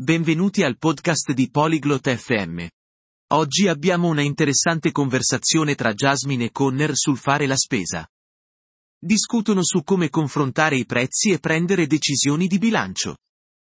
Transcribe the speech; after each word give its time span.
Benvenuti 0.00 0.62
al 0.62 0.78
podcast 0.78 1.34
di 1.34 1.50
Polyglot 1.50 2.08
FM. 2.08 2.66
Oggi 3.34 3.68
abbiamo 3.68 4.08
una 4.08 4.22
interessante 4.22 4.92
conversazione 4.92 5.74
tra 5.74 5.92
Jasmine 5.92 6.44
e 6.44 6.50
Conner 6.52 6.92
sul 6.94 7.18
fare 7.18 7.46
la 7.46 7.54
spesa. 7.54 8.08
Discutono 8.98 9.62
su 9.62 9.82
come 9.82 10.08
confrontare 10.08 10.78
i 10.78 10.86
prezzi 10.86 11.32
e 11.32 11.38
prendere 11.38 11.86
decisioni 11.86 12.46
di 12.46 12.56
bilancio. 12.56 13.18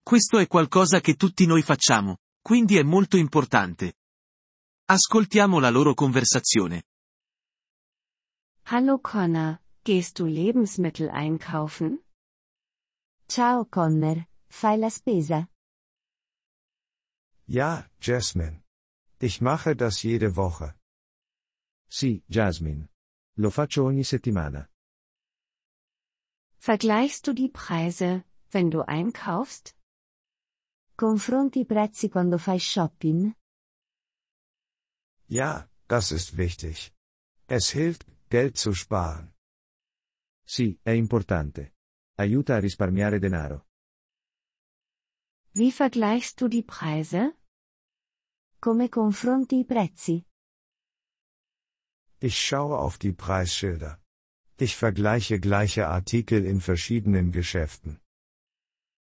Questo 0.03 0.37
è 0.37 0.47
qualcosa 0.47 1.01
che 1.01 1.15
tutti 1.15 1.47
noi 1.47 1.63
facciamo, 1.63 2.19
quindi 2.43 2.77
è 2.77 2.83
molto 2.83 3.17
importante. 3.17 3.95
Ascoltiamo 4.85 5.59
la 5.59 5.71
loro 5.71 5.95
conversazione. 5.95 6.83
Hallo 8.65 8.99
Connor, 9.01 9.63
gehst 9.83 10.21
du 10.21 10.27
Lebensmittel 10.27 11.09
einkaufen? 11.09 11.99
Ciao 13.25 13.65
Conner, 13.65 14.29
fai 14.47 14.79
la 14.79 14.91
spesa? 14.91 15.49
Ja, 17.51 17.89
Jasmine. 18.01 18.63
Ich 19.19 19.41
mache 19.41 19.75
das 19.75 20.03
jede 20.03 20.37
Woche. 20.37 20.75
Sì, 21.89 22.23
Jasmine. 22.29 22.91
Lo 23.37 23.51
faccio 23.51 23.85
ogni 23.85 24.05
settimana. 24.05 24.69
Vergleichst 26.59 27.27
du 27.27 27.33
die 27.33 27.49
Preise, 27.49 28.25
wenn 28.51 28.71
du 28.71 28.83
einkaufst? 28.83 29.75
Confronti 30.95 31.61
i 31.61 31.65
prezzi 31.65 32.11
quando 32.11 32.37
fai 32.37 32.59
shopping? 32.59 33.35
Ja, 35.29 35.71
das 35.87 36.13
ist 36.13 36.37
wichtig. 36.37 36.93
Es 37.47 37.71
hilft, 37.71 38.05
Geld 38.29 38.59
zu 38.59 38.75
sparen. 38.75 39.33
Sì, 40.45 40.79
è 40.83 40.91
importante. 40.91 41.77
Aiuta 42.17 42.57
a 42.57 42.59
risparmiare 42.61 43.19
denaro. 43.19 43.67
Wie 45.55 45.73
vergleichst 45.73 46.41
du 46.43 46.49
die 46.49 46.63
Preise? 46.63 47.38
Come 48.61 48.89
confronti 48.89 49.59
i 49.59 49.65
prezzi? 49.65 50.25
Ich 52.21 52.37
schaue 52.37 52.77
auf 52.77 52.99
die 52.99 53.13
Preisschilder. 53.13 54.01
Ich 54.57 54.75
vergleiche 54.75 55.39
gleiche 55.39 55.87
Artikel 55.87 56.45
in 56.45 56.61
verschiedenen 56.61 57.31
Geschäften. 57.31 58.01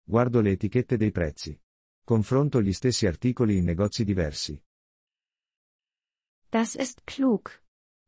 Guardo 0.06 0.40
le 0.40 0.52
etichette 0.52 0.96
dei 0.96 1.10
prezzi. 1.10 1.60
Confronto 2.02 2.62
gli 2.62 2.72
stessi 2.72 3.06
articoli 3.06 3.58
in 3.58 3.64
negozi 3.64 4.04
diversi. 4.04 4.58
Das 6.50 6.74
ist 6.74 7.04
klug. 7.04 7.62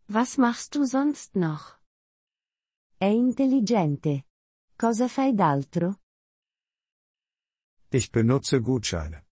Was 0.09 0.39
machst 0.39 0.75
du 0.75 0.85
sonst 0.85 1.37
noch? 1.37 1.79
È 2.97 3.07
intelligente. 3.07 4.25
Cosa 4.77 5.09
fai 5.09 5.35
d'altro? 5.35 6.01
Ich 7.91 8.11
benutze 8.11 8.61
Gutscheine. 8.63 9.27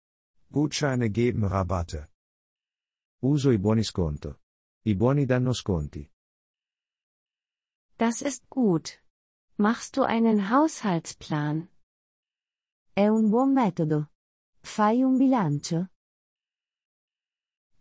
Gutscheine 0.49 1.11
geben 1.11 1.45
Rabatte. 1.45 2.10
Uso 3.23 3.51
i 3.51 3.59
buoni 3.59 3.83
sconto. 3.83 4.41
I 4.87 4.95
buoni 4.95 5.27
danno 5.27 5.53
sconti. 5.53 6.11
Das 7.97 8.23
ist 8.23 8.49
gut. 8.49 9.03
Machst 9.59 9.97
du 9.97 10.05
einen 10.05 10.49
Haushaltsplan? 10.49 11.69
È 12.95 13.07
un 13.09 13.29
buon 13.29 13.53
metodo. 13.53 14.11
Fai 14.63 15.03
un 15.03 15.19
bilancio? 15.19 15.91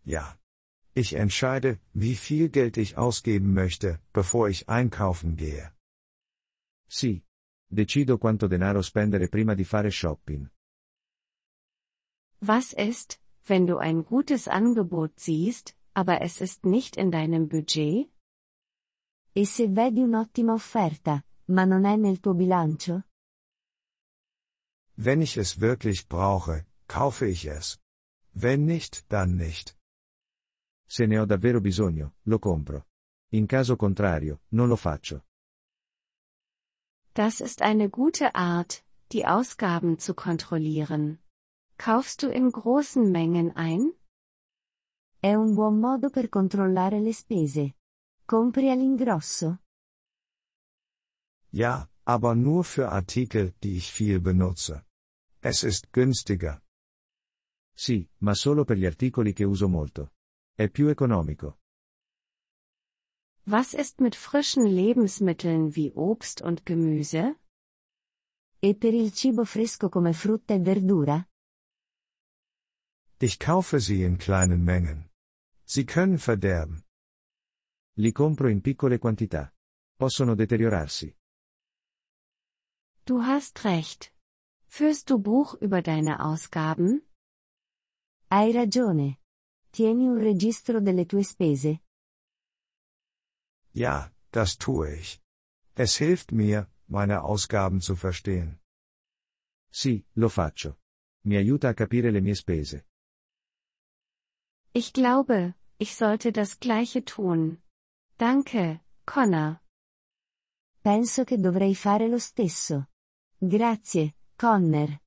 Ja. 0.04 0.38
Ich 0.92 1.14
entscheide, 1.14 1.80
wie 1.94 2.16
viel 2.16 2.50
Geld 2.50 2.76
ich 2.76 2.98
ausgeben 2.98 3.54
möchte, 3.54 4.02
bevor 4.12 4.48
ich 4.48 4.68
einkaufen 4.68 5.36
gehe. 5.36 5.72
Sì. 6.86 7.24
Decido 7.72 8.18
quanto 8.18 8.46
denaro 8.46 8.82
spendere 8.82 9.28
prima 9.28 9.54
di 9.54 9.64
fare 9.64 9.90
shopping. 9.90 10.50
Was 12.40 12.72
ist, 12.72 13.20
wenn 13.50 13.66
du 13.66 13.78
ein 13.78 14.04
gutes 14.04 14.48
Angebot 14.48 15.18
siehst, 15.18 15.76
aber 15.92 16.22
es 16.22 16.40
ist 16.40 16.64
nicht 16.64 16.96
in 16.96 17.10
deinem 17.10 17.48
Budget? 17.48 18.08
E 19.34 19.44
se 19.44 19.68
vedi 19.68 20.02
un'ottima 20.02 20.54
offerta, 20.54 21.22
ma 21.46 21.64
non 21.64 21.84
è 21.84 21.96
nel 21.96 22.20
tuo 22.20 22.34
bilancio? 22.34 23.02
Wenn 24.96 25.20
ich 25.20 25.36
es 25.36 25.60
wirklich 25.60 26.08
brauche, 26.08 26.64
kaufe 26.86 27.26
ich 27.26 27.46
es. 27.46 27.78
Wenn 28.32 28.64
nicht, 28.66 29.10
dann 29.10 29.36
nicht. 29.36 29.76
Se 30.86 31.06
ne 31.06 31.18
ho 31.18 31.26
davvero 31.26 31.60
bisogno, 31.60 32.14
lo 32.24 32.38
compro. 32.38 32.86
In 33.32 33.46
caso 33.46 33.76
contrario, 33.76 34.40
non 34.50 34.68
lo 34.68 34.76
faccio. 34.76 35.24
Das 37.14 37.40
ist 37.40 37.62
eine 37.62 37.88
gute 37.88 38.34
Art, 38.34 38.84
die 39.12 39.26
Ausgaben 39.26 39.98
zu 39.98 40.14
kontrollieren. 40.14 41.18
Kaufst 41.80 42.22
du 42.22 42.28
in 42.28 42.50
großen 42.50 43.10
Mengen 43.10 43.56
ein? 43.56 43.94
È 45.18 45.32
un 45.32 45.54
buon 45.54 45.80
modo 45.80 46.10
per 46.10 46.28
controllare 46.28 47.00
le 47.00 47.14
spese. 47.14 47.76
Compri 48.26 48.68
all'ingrosso? 48.68 49.60
Ja, 51.48 51.88
aber 52.04 52.34
nur 52.34 52.64
für 52.64 52.90
Artikel, 52.90 53.54
die 53.62 53.76
ich 53.78 53.90
viel 53.90 54.20
benutze. 54.20 54.84
Es 55.40 55.62
ist 55.62 55.90
günstiger. 55.90 56.62
Sì, 57.74 58.06
ma 58.18 58.34
solo 58.34 58.64
per 58.64 58.76
gli 58.76 58.84
articoli 58.84 59.32
che 59.32 59.44
uso 59.44 59.66
molto. 59.66 60.12
È 60.54 60.68
più 60.68 60.88
economico. 60.88 61.60
Was 63.46 63.72
ist 63.72 64.00
mit 64.02 64.14
frischen 64.14 64.66
Lebensmitteln 64.66 65.74
wie 65.74 65.90
Obst 65.94 66.42
und 66.42 66.66
Gemüse? 66.66 67.38
E 68.58 68.76
per 68.76 68.92
il 68.92 69.14
cibo 69.14 69.46
fresco 69.46 69.88
come 69.88 70.12
frutta 70.12 70.52
e 70.52 70.60
verdura? 70.60 71.26
Ich 73.22 73.38
kaufe 73.38 73.80
sie 73.80 74.02
in 74.02 74.16
kleinen 74.16 74.64
Mengen. 74.64 75.10
Sie 75.66 75.84
können 75.84 76.18
verderben. 76.18 76.84
Li 77.96 78.12
compro 78.12 78.48
in 78.48 78.62
piccole 78.62 78.98
quantità. 78.98 79.52
Possono 79.98 80.34
deteriorarsi. 80.34 81.14
Du 83.04 83.20
hast 83.22 83.62
recht. 83.64 84.14
Führst 84.68 85.10
du 85.10 85.18
Buch 85.18 85.54
über 85.60 85.82
deine 85.82 86.20
Ausgaben? 86.20 87.02
Hai 88.30 88.52
ragione. 88.52 89.18
Tieni 89.70 90.08
un 90.08 90.18
registro 90.18 90.80
delle 90.80 91.04
tue 91.04 91.22
spese? 91.22 91.80
Ja, 93.72 94.10
das 94.30 94.56
tue 94.56 94.94
ich. 94.94 95.20
Es 95.74 95.96
hilft 95.98 96.32
mir, 96.32 96.70
meine 96.86 97.22
Ausgaben 97.22 97.82
zu 97.82 97.96
verstehen. 97.96 98.60
Sì, 99.70 100.06
lo 100.14 100.30
faccio. 100.30 100.78
Mi 101.26 101.36
aiuta 101.36 101.68
a 101.68 101.74
capire 101.74 102.10
le 102.10 102.22
mie 102.22 102.34
spese. 102.34 102.86
Ich 104.72 104.92
glaube, 104.92 105.54
ich 105.78 105.96
sollte 105.96 106.32
das 106.32 106.60
gleiche 106.60 107.04
tun. 107.04 107.60
Danke, 108.18 108.80
Connor. 109.04 109.60
Penso 110.82 111.24
che 111.24 111.38
dovrei 111.38 111.74
fare 111.74 112.08
lo 112.08 112.18
stesso. 112.18 112.86
Grazie, 113.38 114.14
Conner. 114.36 115.00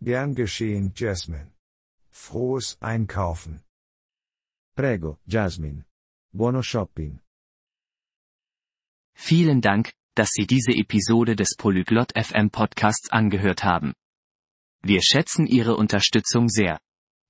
Gern 0.00 0.34
geschehen, 0.34 0.92
Jasmine. 0.94 1.52
Frohes 2.10 2.76
Einkaufen. 2.80 3.64
Prego, 4.76 5.18
Jasmine. 5.26 5.84
Buono 6.32 6.62
shopping. 6.62 7.20
Vielen 9.14 9.60
Dank, 9.60 9.92
dass 10.14 10.30
Sie 10.32 10.46
diese 10.46 10.72
Episode 10.72 11.34
des 11.34 11.56
Polyglot 11.56 12.12
FM 12.16 12.50
Podcasts 12.50 13.10
angehört 13.10 13.64
haben. 13.64 13.94
Wir 14.82 15.00
schätzen 15.02 15.46
Ihre 15.46 15.76
Unterstützung 15.76 16.48
sehr. 16.48 16.78